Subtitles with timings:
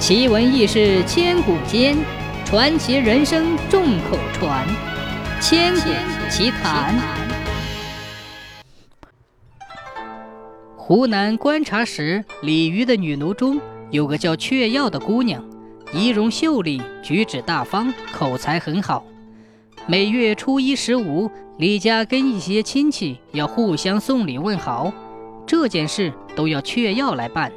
[0.00, 1.94] 奇闻异事千古间，
[2.46, 4.66] 传奇人生众口传。
[5.42, 5.90] 千古
[6.30, 6.98] 奇谈。
[10.74, 13.60] 湖南观察使李渔的女奴中
[13.90, 15.44] 有个叫雀耀的姑娘，
[15.92, 19.04] 仪容秀丽，举止大方，口才很好。
[19.86, 24.90] 每月初一、十五，李家跟一些亲戚要互相送礼问好，
[25.46, 27.52] 这件事都要雀耀来办。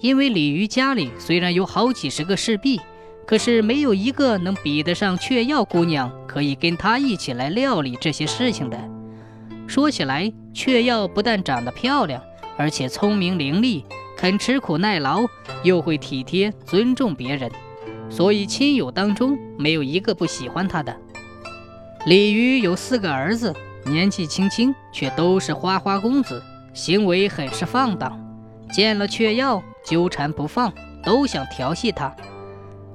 [0.00, 2.80] 因为李鱼家里虽然有好几十个侍婢，
[3.26, 8.78] 可是没有一个能比得上雀耀姑娘，可以跟她一起来料理这些事情的。
[9.66, 12.22] 说起来，雀耀不但长得漂亮，
[12.56, 13.84] 而且聪明伶俐，
[14.16, 15.26] 肯吃苦耐劳，
[15.62, 17.50] 又会体贴尊重别人，
[18.08, 20.96] 所以亲友当中没有一个不喜欢她的。
[22.06, 26.42] 李鱼有四个儿子，年纪轻轻，却都是花花公子，
[26.72, 28.18] 行为很是放荡。
[28.72, 29.62] 见了雀药。
[29.82, 30.70] 纠缠不放，
[31.02, 32.14] 都想调戏他。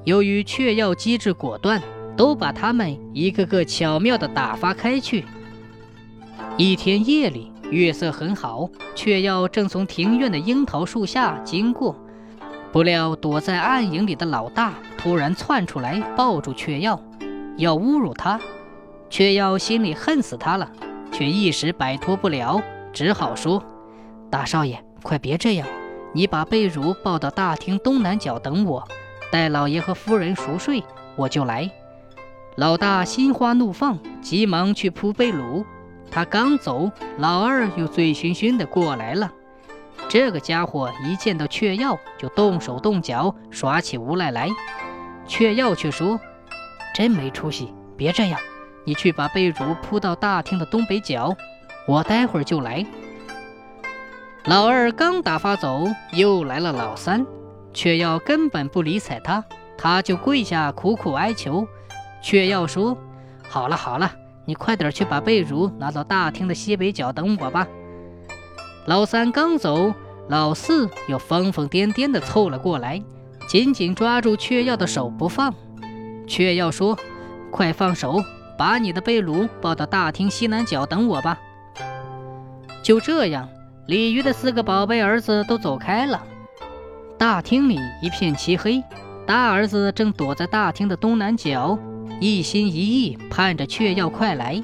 [0.03, 1.81] 由于雀药机智果断，
[2.15, 5.25] 都把他们一个个巧妙地打发开去。
[6.57, 11.95] 一天夜里，月色很好，雀药正从庭院的樱桃树下经过，
[12.71, 17.01] 不料躲在暗影里的老大突然窜出来，抱住雀药，
[17.57, 18.39] 要侮辱他。
[19.09, 20.71] 雀药心里恨死他了，
[21.11, 22.61] 却一时摆脱不了，
[22.93, 23.63] 只好说
[24.29, 25.65] ：“大少爷，快别这样。”
[26.15, 28.87] 你把被褥抱到大厅东南角等我，
[29.29, 30.81] 待老爷和夫人熟睡，
[31.17, 31.69] 我就来。
[32.55, 35.65] 老大心花怒放，急忙去铺被褥。
[36.09, 39.29] 他刚走，老二又醉醺醺的过来了。
[40.07, 44.47] 这个家伙一见到雀耀，就动手动脚，耍起无赖来。
[45.27, 46.17] 雀耀却说
[46.95, 48.39] ：“真没出息，别这样，
[48.85, 51.35] 你去把被褥铺到大厅的东北角，
[51.85, 52.85] 我待会儿就来。”
[54.47, 57.25] 老二刚打发走，又来了老三，
[57.73, 59.43] 却要根本不理睬他，
[59.75, 61.67] 他就跪下苦苦哀求，
[62.21, 62.95] 却要说
[63.49, 64.11] ：“好了好了，
[64.45, 67.67] 你快点去把被褥拿到大厅的西北角等我吧。”
[68.85, 69.91] 老三刚走，
[70.29, 73.01] 老四又疯疯癫癫地凑了过来，
[73.47, 75.51] 紧紧抓住雀耀的手不放。
[76.27, 76.95] 雀耀说
[77.49, 78.23] ：“快放手，
[78.59, 81.39] 把你的被褥抱到大厅西南角等我吧。”
[82.83, 83.49] 就这样。
[83.87, 86.23] 鲤鱼的四个宝贝儿子都走开了，
[87.19, 88.83] 大厅里一片漆黑。
[89.27, 91.77] 大儿子正躲在大厅的东南角，
[92.19, 94.63] 一心一意盼着雀要快来。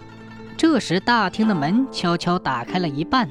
[0.58, 3.30] 这时，大厅的门悄悄打开了一半，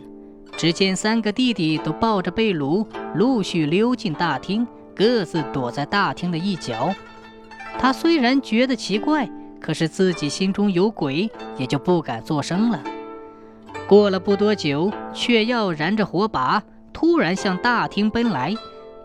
[0.56, 6.94] 只见三个弟弟都抱着被褥，陆续溜进大厅，各自躲在大厅的一角。
[7.80, 9.28] 他虽然觉得奇怪，
[9.60, 12.80] 可是自己心中有鬼，也就不敢作声了。
[13.90, 16.62] 过了不多久，雀耀燃着火把，
[16.92, 18.54] 突然向大厅奔来。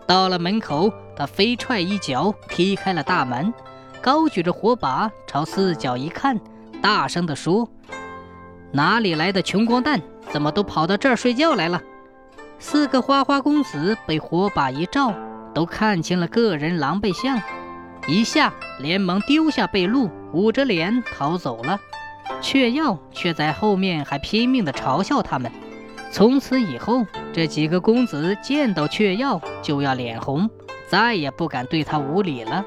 [0.06, 3.52] 到了门口，他飞踹一脚踢开了大门，
[4.00, 6.38] 高举着火把朝四角一看，
[6.80, 7.68] 大声地说
[8.70, 11.82] ：“哪里来的穷光蛋，怎么都跑到这儿睡觉来了？”
[12.60, 15.12] 四个花花公子被火把一照，
[15.52, 17.42] 都看清了个人狼狈相，
[18.06, 21.76] 一下连忙丢下被褥，捂着脸逃走了。
[22.46, 25.50] 雀耀却在后面还拼命地嘲笑他们。
[26.12, 30.48] 从此以后，这几个公子见到雀耀就要脸红，
[30.86, 32.64] 再也不敢对他无礼了。